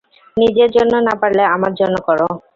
[0.37, 2.19] নিজের জন্য না পারলে, আমার জন্য কর।